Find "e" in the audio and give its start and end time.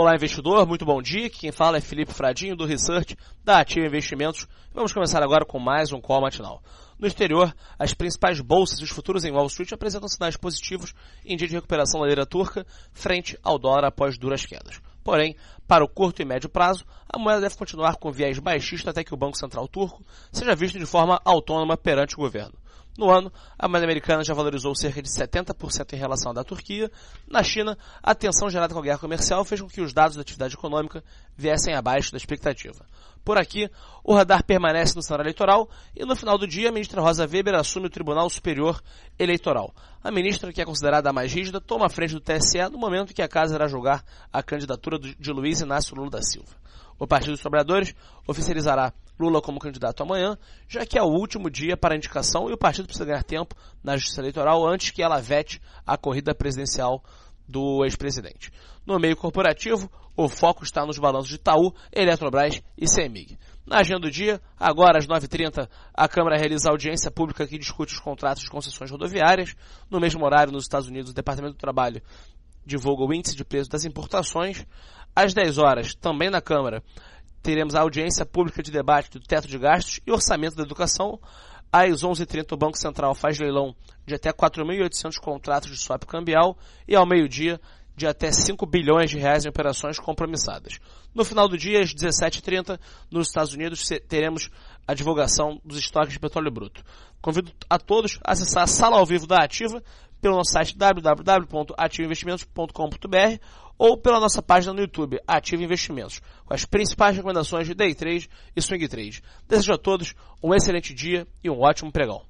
8.78-8.84, 16.22-16.24, 35.94-36.04, 52.48-52.52, 62.76-62.88, 80.06-80.12, 86.86-86.94, 108.56-108.60, 111.42-111.48